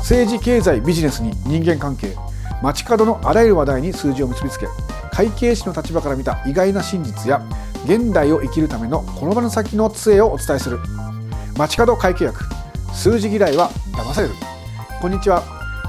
[0.00, 2.14] 政治経済ビジネスに人間関係
[2.62, 4.66] 街角のあらゆる話題に数字を結びつけ
[5.12, 7.42] 会計士の立場から見た意外な真実や
[7.84, 10.78] 現代を生きるためのこの場の先の杖をお伝えする。
[11.56, 12.44] 街角会計学
[12.92, 14.34] 数字嫌いは騙される。
[15.00, 15.42] こんにちは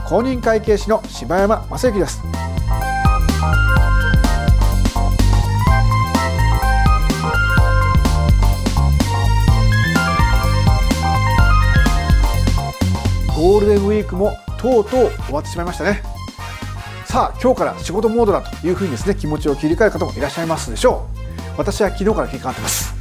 [0.08, 2.45] 公認会計士の柴山正幸です。
[13.56, 16.04] ゴールデンウィークもとうとう終わってしまいましたね。
[17.06, 21.58] さあ今日から仕事モードだというふうにですね気持ちを切り替える方もいらっしゃいますでしょう。
[21.58, 22.94] 私は昨日から切り替わってます。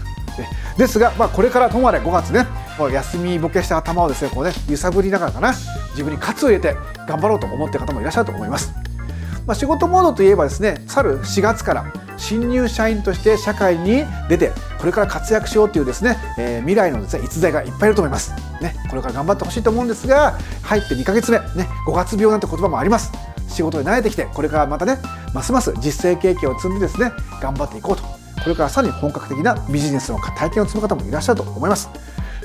[0.79, 2.47] ですが、まあ、これからともあれ5月ね。
[2.79, 5.53] もう休みぼけした頭をですねこうね揺さぶりながらかな
[5.91, 6.77] 自分に喝を入れて
[7.09, 8.73] 頑張ろうと思っている方もいらっしゃると思います。
[9.49, 23.13] まあ、仕事モードといえばですね去る4月から新入社員として社会に出てこれから活躍しようというですね、えー、未来のですね逸材がいっぱいいると思います、ね、これから頑張ってほしいと思うんですが入って2ヶ月目、ね、5月病なんて言葉もあります。
[23.49, 24.99] 仕事に慣れてきてこれからまたね
[25.33, 28.03] ますます実践経験を積んでですね頑張っていこうと。
[28.03, 31.89] これからさらに本格的なビジネスの体験を積む方もいらっしゃると思います。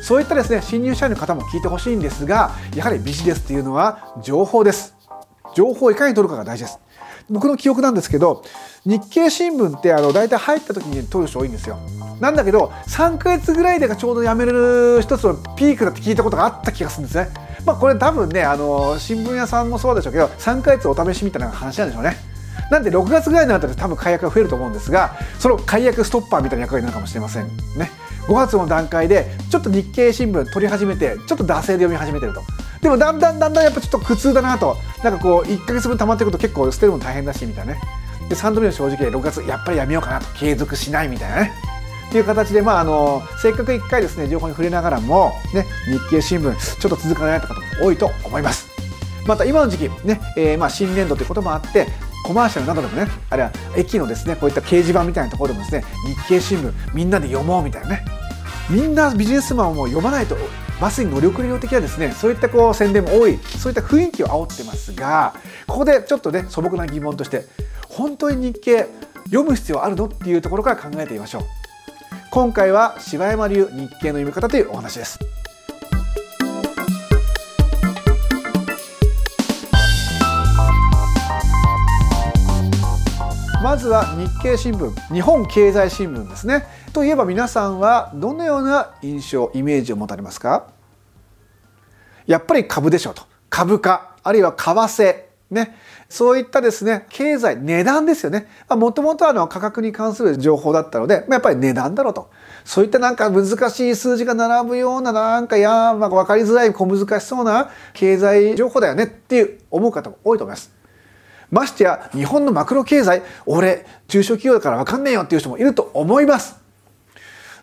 [0.01, 4.95] そういったですね新入社員の方も聞いてほしいんですがやはりビジネスというのは情報です。
[5.55, 6.79] 情報をいかに取るかが大事です。
[7.29, 8.43] 僕の記憶なんですけど
[8.85, 11.77] 日経新聞ってあの大体入った時に取る人多いんですよ。
[12.19, 17.29] なんだけど3ヶ月ぐらいでがちょうど辞める一つのピークだって聞いたことがあった気がするんですね。
[17.65, 22.17] まあこれ多分ねあの新聞屋さんもそうでしょうけど3ヶ月お試しみたいな話なんでしょうね。
[22.71, 27.89] なんで6月ぐらいになったら多分解約が増えると思うんですがその解約ストッパーみたいな役割になるかもしれませんね。
[28.27, 32.41] 5月の段階でちょっと日経新聞取り始めてちょっと惰性で読み始めてると。
[32.81, 34.77] でもだんだんだんだんやっぱちょっと苦痛だなと。
[35.03, 37.81] なんかこう1か月分溜まっていくと結構捨てるの大変だしみたいなね。
[38.29, 40.27] で3度目の正直で6月やっぱりやめようかなと。
[40.37, 41.51] 継続しないみたいなね。
[42.09, 48.67] っていう形で、まあ、あのせっかく1回ですね情報に触れながらも、ね、日経新聞ちょっと続かない方も多いと思います。
[49.27, 51.87] また今の時期ね、えー、まあ新年度ということもあって
[52.25, 58.05] コマーシャルなどでもねあるいは駅のですねこういった掲示板みたいなところでもですね日経新聞みんなで読もうみたいなね。
[58.69, 60.37] みんなビジネスマンを読まないと
[60.79, 65.33] バスに乗り遅れる的なですねそういったこう宣伝も多いそういった雰囲気を煽ってますが
[65.67, 67.45] ここでちょっとね素朴な疑問として
[67.89, 68.87] 本当に日経
[69.25, 70.05] 読む必要あるの？
[70.05, 71.41] っていうところから考えてみましょう。
[72.31, 75.19] 今回は柴山流日経の読み方というお話です。
[83.61, 86.65] まずは日経新聞日本経済新聞ですね。
[86.93, 90.67] といえば皆さんはどのような印象イメージを持たれますか？
[92.25, 93.23] やっぱり株でしょうと。
[93.49, 95.75] 株価あるいは為替ね。
[96.07, 98.47] そういったですね経済値段ですよね。
[98.69, 102.29] もともと価格に関する情報だったのでまあやっぱり値段だろうと。
[102.63, 110.78] そういったなんか難しい数字が並ぶようななんかやまあ分かりづらい小難しそうな経済情報だよねっていう思う方も多いと思います。
[111.51, 116.57] ましてや日本のマクロ経済俺中小企業だから分かんねえよっていう人もいると思います。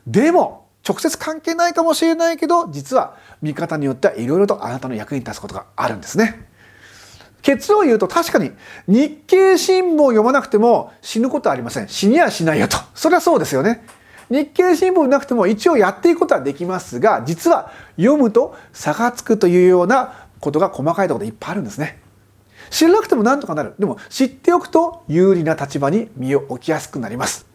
[0.07, 6.47] でも直接関係ないかもしれないけど実は見方によってはいろいろとあなたの役に立つことがあるんですね。
[7.43, 8.51] 結論を言うと確かに
[8.89, 11.89] 日経新聞を読まなくても死ぬことはありません。
[11.89, 12.77] 死にはしないよと。
[12.95, 13.85] それはそうですよね。
[14.31, 21.99] 日経新聞なくても一応やっていくことはできますが実は読むと差がつくというようなことが細かいところでいっぱいあるんですね。
[22.71, 23.75] 知らなくてもなんとかなる。
[23.78, 27.47] でも知っておくと有利な立場に身を置きやすくなります。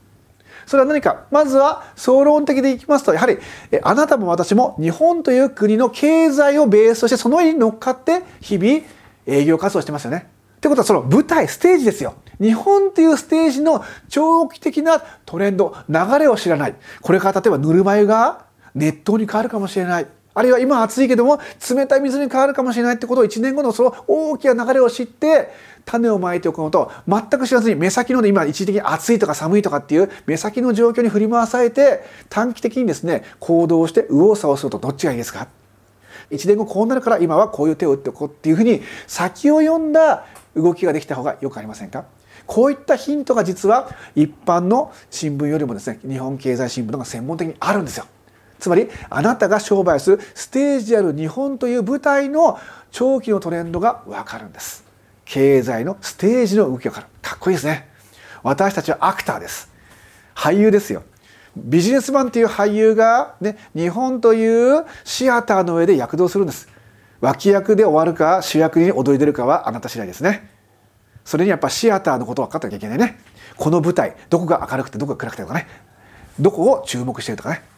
[0.65, 3.39] それは何かまずは総論的でいきますとやはり
[3.81, 8.81] あなたも私も日本という国の経済をベースとしてその上に乗っかって日々
[9.25, 10.29] 営業活動してますよね。
[10.57, 12.15] ってことはその舞台ステージですよ。
[12.39, 25.49] 日本というステージの長期的なトレンド流れを知らないこれから例えばぬるま湯が熱湯に変わるかもしれないあるいは今暑いけども冷たい水に変わるかもしれないってことを1年後のその大きな流れを知って
[25.85, 35.47] 種をまいておくのと全く知らずに目先の今一時的に暑いとか寒いとかっていう目先の状況に振り回されて短期的にですね行動して右往左往するとどっちがいいですか
[36.29, 42.05] ？1年後こうなるから今はこういう手を打っておこうっていうふうに先を読んだ動きができた方がよくありませんか？
[42.45, 48.05] こういったヒントが実は一般の新聞よりもですね日本経済新聞の方が専門的にあるんですよ。
[48.61, 52.59] つまりあなたが商売するステージである日本という舞台の
[52.91, 54.85] 長期のトレンドがわかるんです。
[55.25, 57.07] 経済のステージの動きがわかる。
[57.23, 57.89] かっこいいですね。
[58.43, 59.71] 私たちはアクターです。
[60.35, 61.01] 俳優ですよ。
[61.57, 66.69] ビジネスマンっていう俳優が、ね、日本というシアターの上で躍動するんです。
[67.19, 70.51] 脇役で終わるか主役に躍り出るかはあなた次第ですね。
[71.25, 73.19] それにやっぱシアターのことを分かってなきゃいけないね。
[73.57, 75.67] この舞台どこが明るくてどこが暗くてとかね
[76.39, 77.70] どこを注目してるとかね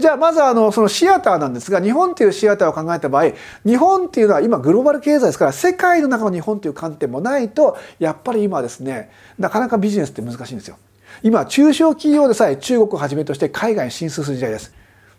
[0.00, 3.32] じゃあまずあのそのシアターなんですが日本っていうシアターを考えた場合
[3.64, 10.78] 日本っていうのは今グローバル経済ですから世界の中の日本という観点もないとやっぱり今ですねなかなかビジネスって難しいんですよ。
[11.22, 14.74] 今中小企業でさえ中国をはじめとして海外に進出する時代です。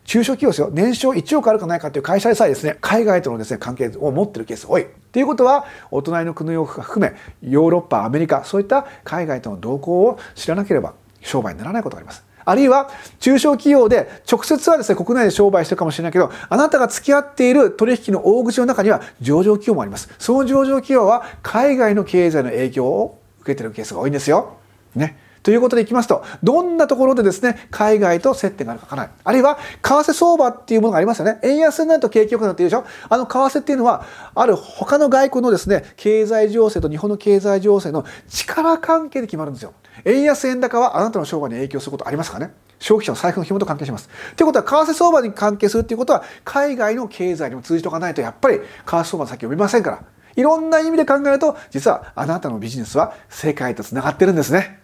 [0.06, 4.88] 中小企業ですよ年商1億あるかないかという会社でさえですね海外とのですね関係を持ってるケース多い。
[5.12, 7.14] ということはお隣の国を含め
[7.48, 12.31] ヨーロッパアメリカそういった海外との動向を知らなければ商売にならないことがあります。
[12.46, 12.90] あるいは
[13.20, 24.58] 中小企業で直接はですね国内で商売してるかもしれないけどあなたが付き合っている取引の大口の中には上場企業もありますその上場企業は海外の経済の影響を受けているケースが多いんですよ。
[24.96, 25.18] ね。
[25.44, 29.12] ということでいきますとどんなところでですね海外と接点があるかわからない。
[29.24, 31.40] あるいは為替相場っていうものがありますよね。
[31.44, 32.86] 円安になると景気良くなっているでしょ。
[33.10, 34.06] あの為替っていうのは
[34.36, 39.74] ある他の外国のですね経済情勢と日本の経済情勢の力関係で決まるんですよ。
[40.06, 42.52] 円安円高はあなたの商売に影響することありますかね。
[42.80, 44.10] 消費者の財布の紐と関係します。
[44.36, 50.04] ということは為替相場に関係するということは海外の経済にも通じておかないとやっぱり為替相場の先読めませんから。
[50.36, 54.81] いろんな意味で考えると実はあなたのビジネスは世界とつながってるんですね。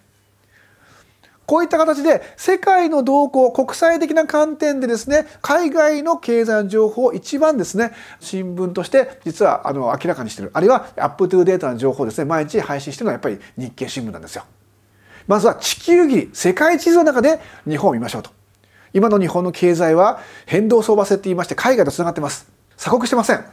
[1.48, 10.52] こういった形で世界の動向国際的な観点でですね海外の経済の情報を一番ですね新聞として実はあの明らかにしてる。
[10.54, 14.44] あるいはアップトゥーデータの情報をですね毎日配信してるのはやっぱり日経新聞なんですよ。
[15.26, 18.30] まずは地球儀世界地図の中で日本を見ましょうと。
[18.94, 22.52] 今の日本の経済は変動相場制って言いまして海外とつながってます。
[22.76, 23.46] 鎖国してません。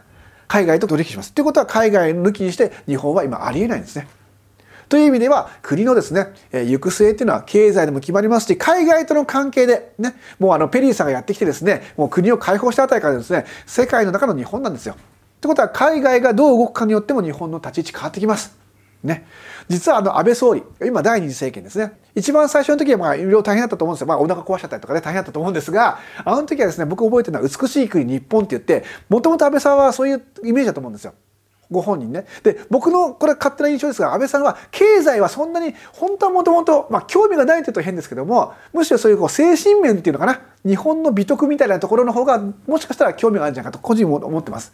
[0.49, 1.33] 海外と取引します。
[1.33, 4.09] ということは海外抜きにして日本は今ありえないんですね。
[4.89, 14.95] という意味では国のですね、えー、行く末っていうのは経済でも決まりますし海外との関係でねもうあのペリーさんがやってきてですねもう国を解放したあたりからですね世界の中の日本なんですよ。
[14.95, 14.97] っ
[15.45, 18.65] てことは海外がどう動くかによっても日本の立ち位置変わってきます。
[19.05, 19.27] ね、
[19.69, 31.13] 実はあの安倍総理今第二次政権ですね一番最初の時はまあいろいろ大変だったと思うんですよ、まあ、お腹壊しちゃったりとかね大変だったと思うんですがあの時はですね僕覚えてるのは美しい国日本って言ってもともと安倍さんはそういうイメージだと思うんですよ。
[31.71, 32.27] ご本人ね。
[32.43, 44.73] で僕のこれ勝手な印象ですが安倍さんは経済はそんなに本当はもともとまあ興味がないというと変ですけどもむしろそういうこう精神面っていうのかな日本の美徳みたいなところの方がもしかしたら興味があるんじゃないかと個人も思ってます。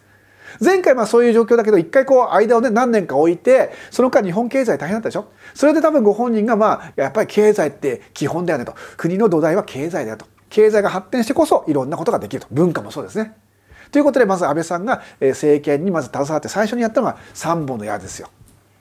[0.61, 13.35] 前回まあそういう状況だけど一回こう間をね何年か置いてその間日本経済大変だったでしょそれで多分ご本人がまあやっぱり経済って基本だよねと国の土台は経済だよと経済が発展してこそいろんなことができると文化もそうですね。
[13.91, 18.29] ということでまず安倍さんが政権にまず携わって最初にやったのが3本の矢ですよ。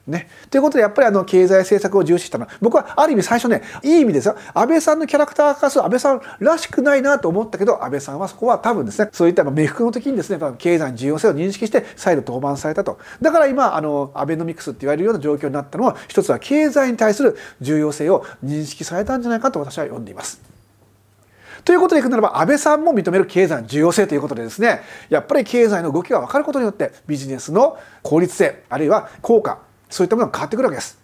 [0.09, 0.27] ね。
[0.49, 20.58] ということでやっぱりあの経済政策を重視したのは僕はある意味最初ねいい意味ですよ安倍さんのキャラクター化する安倍さんらしくないなと思ったけど安倍さんはそこは多分ですねそういった冥福の時にですね経済の重要性を認識して再度登板されたとだから今あのアベノミクスって言われるような状況になったのは一つは経済に対する重要性を認識されたんじゃないかと私は読んでいます。
[21.65, 29.59] ということでいくならば安倍さんも認める経済の重要性ということでですねやっぱり経済の動きが分かることによってビジネスの効率性あるいは効果
[29.89, 30.99] そういったものが変わってくるわけです。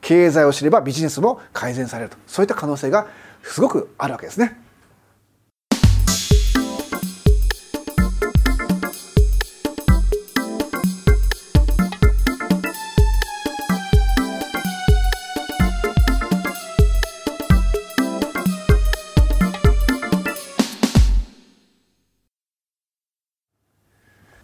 [0.00, 2.16] 経済を知ればビジネスも改善されると。
[2.26, 3.06] そういった可能性が
[3.42, 4.67] すごくあるわけですね。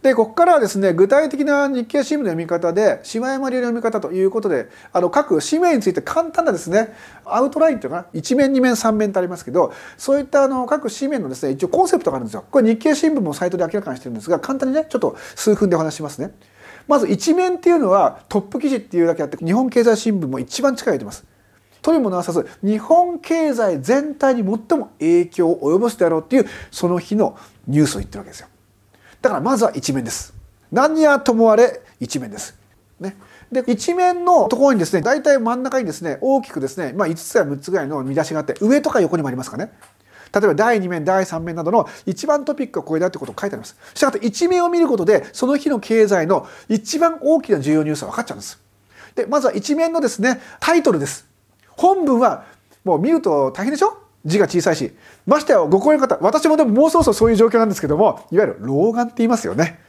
[0.05, 6.95] でここからはですね具体的な日経新聞の読み方で島山流の読み方ということであの各紙面について簡単なですね
[7.25, 12.45] アウトラインというかな1面2面3面ってありますけどそういったあの各紙面のですね一応コンセプトがあるんですよ。
[12.51, 16.33] これ日経新聞もサイトで明らかにしてるんですが簡単にねちょっと数分でお話しますね。
[16.87, 21.25] まず1面っていうのはトップ記事っていうだけあって日本経済新聞も一番近いてます。
[21.81, 28.49] というものはさず日本経済全体に最も影響を及ぼすであろうっていうその日のニュースを言ってるわけですよ。
[29.25, 30.35] だからまずは一面です。
[30.71, 32.55] 何やともあれ一面です。
[33.01, 33.17] ね。
[33.51, 39.73] で一面のところにですね大体真ん中にですね大きくですね、まあ、5つや6つぐらいの見出しがあって上とか横にもありますかね。
[40.31, 43.79] 例えば第2面第3面などの一番トピックがこれだってことを書いてあります。
[43.95, 48.61] したがって一面を見ることでその日の経済の一番大きな重要ニュースが分かっちゃうんです。
[49.15, 51.27] でまずは一面のですねタイトルです。
[51.71, 52.45] 本文は
[52.85, 54.04] もう見ると大変でしょ？
[54.25, 54.93] 字が小さいし
[55.27, 59.81] ましてやご高齢の方私もでももうそろそろそういう状況なんですけどもいわゆる老眼って言いますよね。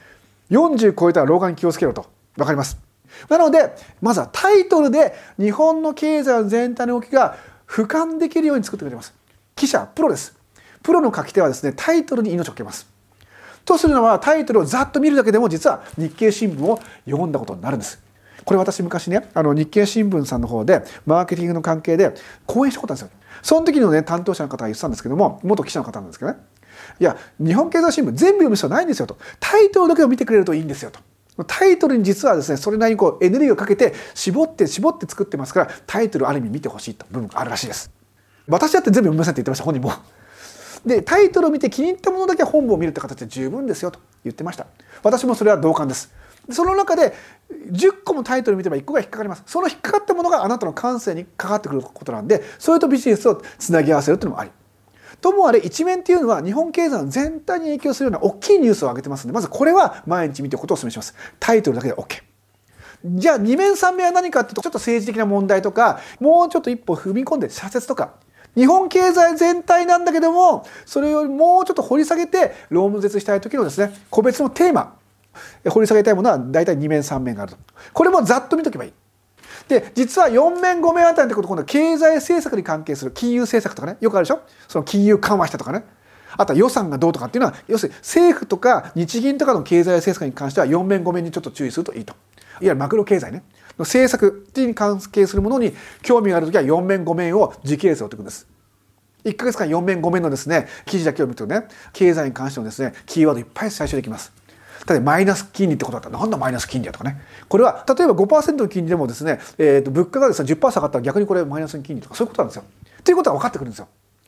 [0.51, 2.05] 40超えたら老眼に気をつけろと。
[2.35, 2.77] 分かります。
[3.29, 7.37] なのでまずはタイトルで日本の経済全体の動きが
[7.67, 9.13] 俯瞰できるように作ってくれます。
[9.55, 10.37] 記者プロです。
[10.83, 12.87] プロの書き手はですねタイトルに命をかけます。
[13.63, 17.99] とするのはタイトルをざっと見るだけでも実は日経新聞を読んだことになるんです。
[18.43, 22.13] これ私昔ねあの日経新聞さんの方でマーケティングの関係で
[22.45, 23.24] 講演したことあるんですよ。
[23.45, 26.39] その時のね担当者の方が言ってたんですけども元記者の方なんですけどね。
[26.99, 29.19] いや日本経済新聞全部読む必要ないんですよと。
[29.39, 30.99] タイトルだけを見てくれるといいんですよと。
[31.43, 37.91] タイトルに実はですねそれなりにこうエネルギーをかけて絞って絞って作ってますからタイトルある意味見てほしいと部分があるらしいです。
[38.47, 39.93] 私だって全部読みませんって言ってました本人も。
[40.83, 44.65] でタイトルを見て気に入ったものだけ本文を見るって形で十分ですよと言ってました。
[45.03, 46.11] 私もそれは同感です。
[46.51, 47.13] その中で
[47.71, 49.43] 10個もタイトル見れば1個が引っかかります。
[49.45, 54.51] その引っかかったものがあなたの感性にかかってくることなんでそれとビジネスをつなぎ合わせるっていうのもあり。
[55.21, 61.15] ともあれ一面っていうのは日本経済の全体に影響するような大きいニュースを上げてますのでまずこれは毎日見ておくことをお勧めします。
[61.39, 62.21] タイトルだけで OK
[63.05, 68.13] じゃあ2面3面は何かっていうとちょっと政治的な問題とかもうちょっと一歩踏み込んで社説とか。
[68.55, 74.95] 日本経済全体なんだけどもそれよりもうちょっと掘り下げて論説したい時のですね個別のテーマ。
[75.69, 77.57] 掘り下げたいものは大体2面3面があると。
[77.93, 78.93] これもざっと見とけばいい。
[79.67, 83.97] で実は4面5面あたりってこと今度は経済政策に関係する金融政策とかね。
[84.01, 84.41] よくあるでしょ？
[84.67, 85.83] その金融緩和したとかね。
[86.37, 92.13] あとは予算がどうとかっていうのは要するに政府とか日銀とかの経済政策に関しては4面5面にちょっと注意するといいと。
[92.13, 93.43] いわゆるマクロ経済ね。
[93.77, 98.47] の政策に関係するものに興味がある時は4面5面を時系列で追っていくんです。
[99.23, 101.63] 1ヶ月間4面5面のですね記事だけを見るとね
[101.93, 104.31] 経済に関してのですねキーワードいっぱい最初できます。
[104.87, 112.63] 例えばマイナス金利ってことだったらなんだマイナス金利だとかねこれは例えば5%の金利でもですね、えー、と物価がですね10%下がったら逆にこれマイナス金利とかそういうことなんですよ。
[113.03, 113.87] ということが分かってくるんですよ。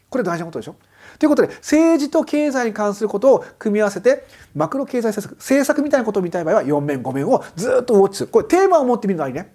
[0.10, 0.76] これ大事なことでしょ
[1.20, 9.54] ということで政治と経済に関することを組み合わせてマクロ経済政策政策みたいなことを見たい場合は4面5面をずっとウォッチするこれテーマを持ってみるのがいいね。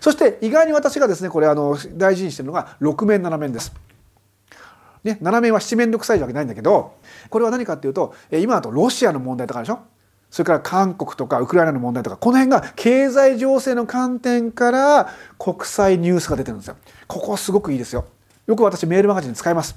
[0.00, 3.72] そして意外に私がですねこれあの大事にしてるのが6面7面です。
[5.04, 6.94] ね、7面は七面倒くさいわけないんだけど
[7.30, 9.80] これは何かっていうと今だとロシアの問題とかでしょ？
[10.30, 16.76] それから韓国とかウクライナの問題とかこの辺が経済情勢の観点から国際ニュースが出てるんですよ。
[17.08, 18.04] ここすごくいいですよ。
[18.46, 19.76] よく私メールマガジン使います。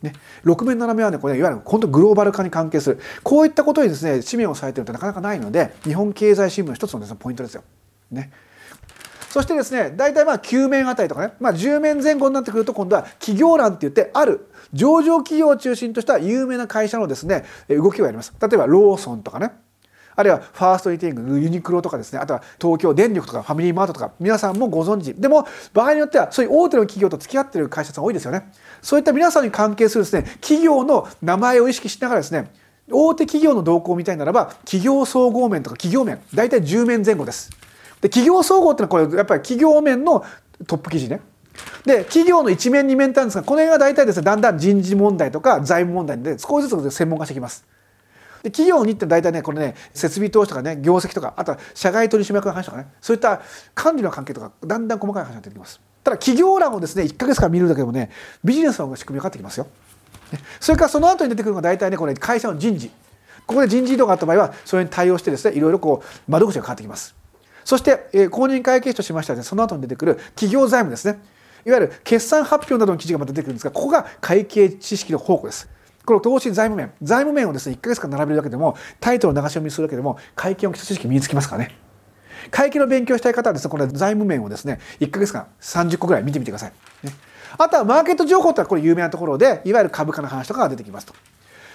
[0.00, 7.62] ね、6面7面はねこれいわゆる本当グローバル化に関係するこういったことにですね紙面をされてるってなかなかないので日本経済新聞の一つのです、ね、ポイントですよ。
[8.10, 8.32] ね、
[9.28, 18.32] そしてですね大体まあ9面あたりとかね、まあ、10面前後になってくると今度は企業欄って言ってある上場企業を中心とした有名な会社のですね動きをやります。
[18.40, 19.52] 例えばローソンとかね。
[20.16, 22.18] あるいはファーストリテイングユニクロとかですね。
[22.18, 25.14] あとは東京電力とかファミリーマートとか皆さんもご存知。
[25.14, 28.50] でも場合によってはそういう大手の企業と付き合ってる会社さん多いですよね。
[28.82, 32.50] そういった皆さんに関係するですね企業の名前を意識しながらですね
[32.90, 36.20] 大手企業の動向を見たいならば企業総合面とか企業面。
[36.34, 37.50] 大体10面前後です。
[38.00, 40.24] で企業総合ってのはこれやっぱり企業面の
[40.66, 41.20] トップ記事ね。
[41.84, 47.64] で企業の一面二面ってあるんですがこの辺は大体ですねだんだん人事問題とか財務問題で少しずつ専門化してきます。
[48.42, 53.42] で企業にって大体ねこれね設備投資とかね業績とかあとは社外取締役の話とかねそういった
[53.74, 55.80] 管理の関係とかだんだん細かい話が出てきます。
[56.02, 58.10] ただ企業欄をですね1か月間見るだけでもね
[58.42, 59.66] ビジネスの仕組み分かってきますよ。
[60.60, 62.90] それからその後に出てくるのが大体ねこれ会社の人事。
[63.46, 67.14] ここで人事異動があった場合はそれに対応してですねいろいろこう窓口が変わってきます。
[67.64, 71.20] そして、えー、公認会計士としましては、ね、その後に出てくる企業財務ですね。
[71.66, 75.68] いわゆる決算発表などの記事がまた出てくるんですがここが会計知識の宝庫です。
[76.04, 76.92] この投資財務面。
[77.02, 81.76] 財務面をですね1か月間並べるだけでもタイトルを流し読みするだけでも会計の基礎知識身につきますからね。
[82.50, 86.72] 会計の勉強したい方はですねこの財務面をですね1か月間30個ぐらい見てみてください、
[87.06, 87.12] ね、
[87.58, 91.14] あとはマーケット情報ってこれ有名なところでいわゆる株価の話とかが出てきますと。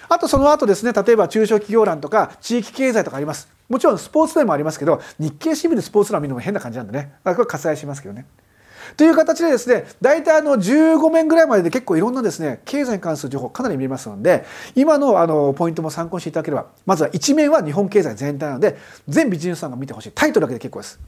[0.08, 3.48] あとその後ですね例えば中小企業欄とか地域経済とかあります。
[3.70, 7.14] もちろんスポーツでもありますけど日経新聞でスポーツ欄見るのも変な感じなんでね。
[7.24, 8.26] これ割愛しますけどね。
[8.98, 18.78] という形でですね大体あの15面ぐらいまでで結構いろんなですね経済に関する情報かなり見えますので今のあのポイントも参考にしていただければまずは一面は日本経済全体なので
[19.08, 21.00] 全ビジネスさんが見てほしいタイトルだけで結構です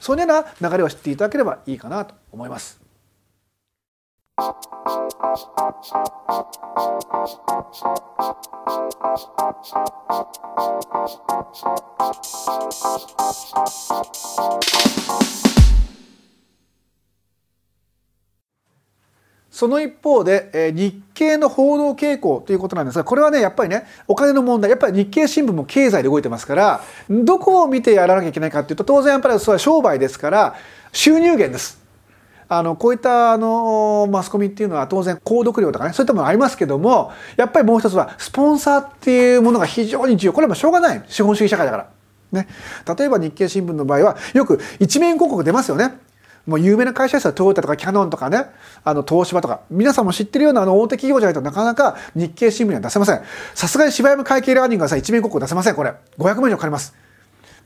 [0.00, 2.80] そのような流れを知っていただければいいかなと思います。
[19.52, 26.80] その一方で、えー、日経の報道傾向ということなんですがこれはねやっぱりねお金の問題やっぱり日経新聞も経済で動いてますから
[27.10, 30.56] どこを見てやらなきゃいけないかっていうと当然やっぱりそれは商売ですから
[30.92, 31.82] 収入源です。
[32.48, 41.88] あのこういったあのマスコミっていうのは当然購読料とかねそういったものありますけどもやっぱりもう一つはスポンサーっていうものが非常に重要これはしょうがない資本主義社会だから。
[42.32, 42.48] ね、
[42.98, 45.98] 例えば日経新聞の場合はよく一面広告出ますよね。
[46.46, 47.32] もう有名な会社ですよ。
[47.32, 48.46] トヨタとかキャノンとかね。
[48.84, 49.60] あの東芝とか。
[49.70, 53.22] 皆さんも知ってるようなあの大手企業じゃないとなかなか日経新聞には出せません。
[53.54, 55.94] さすがに柴山会計ラーニングはさ一面広告出せませんこれ。
[56.18, 56.94] 500万以上かかります。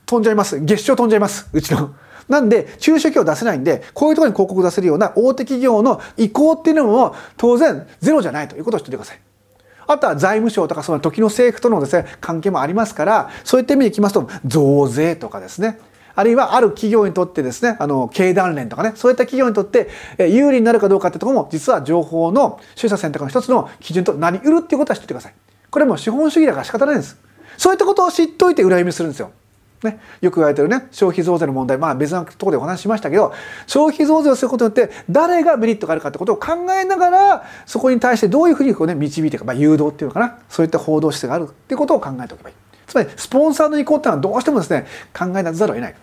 [0.05, 0.59] 飛んじゃいます。
[0.59, 1.49] 月賞飛んじゃいます。
[1.51, 1.95] うちの。
[2.29, 8.57] なんで中小企業出せないんでこういうところに広告出せるような大手企業の意向っていうのも当然ゼロじゃないと。
[8.57, 9.19] いうことを知っててください。
[9.87, 15.79] あとは財務省とかその時の政府とのですね関係もありますからそういった意味でいきますと増税とかですね。
[16.17, 25.33] あるいはある企業にとってですねあの経団連とかねそういった企業にとって有利になるかどうかってとこも実は情報の取捨選択の一つの基準となりうるっていうことは知っててください。
[25.69, 27.17] これも資本主義だから仕方ないんです。
[27.57, 29.31] そういったことを知っといて裏読みするんですよ。
[29.83, 33.31] ね、よく言われてるね消費増税の問題まあ別なところでお話ししましたけど
[33.67, 42.55] 消費増税をすることによって誰がメリットがあるかってことを考えながらそこに対してどういうふうにこう、ね、導いていくか、まあ、誘導っていうのかなそういった報道姿勢があるっていうことを考えておけばいい
[42.87, 45.95] つまりスポンサーの意向っていうのはどうしてもですね考えなざるを得ない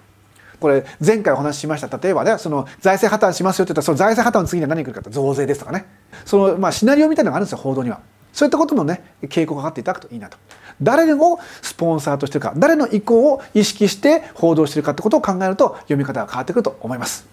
[0.65, 1.95] これ前回お話ししました。
[1.99, 5.85] 例えばねその財政破綻しますよって言ったらその財政破綻の次には何が来るかと増税ですとかね。
[6.25, 8.01] そのまあシナリオみたいなのがあるんですよ報道には。
[8.33, 10.39] そういったこともね傾向がかかっていただくといいなと。
[10.81, 17.27] 誰をスポンサーとしてるか誰の意向を意識して報道してるかってことを考えると読み方が変わってくると思います。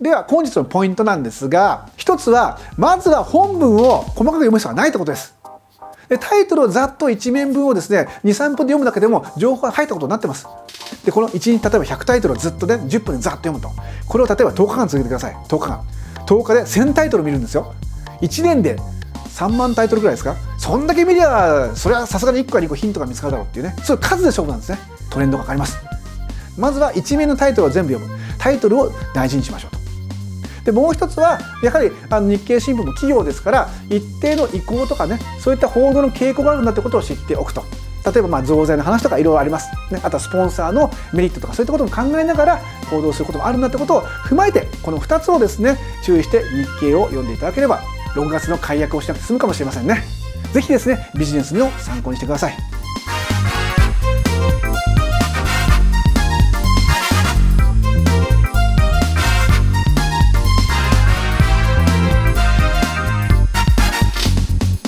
[0.00, 5.34] では本日のポイントなんですが一つはまずは本文を細かく読む必要がないってことです。
[6.16, 10.46] タイトルをざっと1面分をですね23分で読むだけでも情報が入ったことになってます。
[11.04, 13.70] でこの1日例えば100タイトルをずっとね10分でざっと読むと。
[14.06, 15.34] これを例えば10日間続けてください。
[15.34, 15.84] 10日間。
[16.26, 17.74] 10日で1000タイトル見るんですよ。
[18.22, 18.78] 1年で
[19.28, 20.36] 3万タイトルぐらいですか。
[20.58, 23.74] そんだけ見りゃそれはさすがに1個か2個ヒントが見つかるだろうっていうね。
[23.82, 24.78] そういう数で勝負なんですね。
[25.10, 25.78] トレンドがかかります。
[26.56, 28.18] まずは一面のタイトルを全部読む。
[28.38, 29.77] タイトルを大事にしましょう
[30.68, 37.64] でもう一つはやはりあの日経新聞も企業ですから一定の意向とかねそういった報道の傾向があるんだってことを知っておくと。
[38.04, 42.60] 例えばまあ増税の話とかいろいろあります、ね、あとはスポンサーのメリットとかそういったことも考えながら
[42.90, 47.82] 行動することもあるんだってことを踏まえてこの2つをですね注意して日経を読んでいただければ
[48.14, 50.04] 6月の解約をしなくて済むかもしれませんね。
[50.52, 52.77] 是非ですねビジネスの参考にしてください。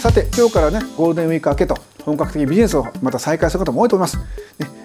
[0.01, 4.17] さて今日からねゴールデンウィーク明けと本格的にビジネスをまた再開する方も多いと思います。
[4.17, 4.25] ね、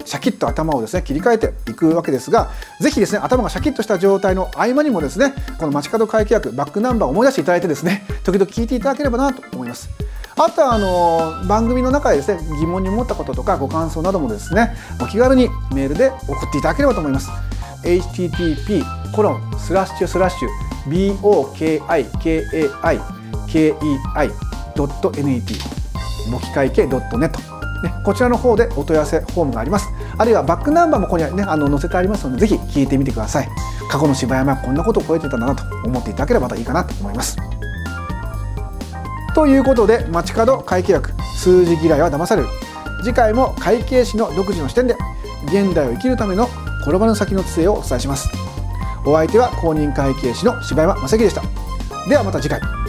[0.03, 2.51] シャキッと頭をですね切り替えていくわけですが
[2.81, 9.89] ぜひですね頭がシャキッとした状態の合間にもですねこの街角会計約バックナンバーを思い出していただいてですね時々聞いていただければなと思います
[10.35, 17.29] あとはあの番組の中でですね疑問に思ったこととかご感想などもですねお気軽にメールで送っていただければと思います
[17.83, 20.49] http コロンスラッシュスラッシュ
[20.85, 22.53] bokikai kei
[24.75, 25.41] .net
[26.31, 29.89] 簿記会計 .net ね、こちらの方でお問い合わせフォームがあります。
[30.17, 33.49] あるいはバックナンバーもここに、ね、あの載せてありますのでぜひ聞いてみてください。
[33.89, 37.37] 過去の柴山はこんなことを超えてたんだなと思っていただければまたいいかなと思います。
[39.35, 42.47] ということで街角会計学数字嫌いは騙される。
[43.03, 44.95] 次回も会計士の独自の視点で
[45.45, 46.47] 現代を生きるための
[46.81, 48.29] 転ばぬ先の杖をお伝えします。
[49.05, 51.43] お相手は公認会計士の柴山正樹でした。
[52.09, 52.84] ではまた次回。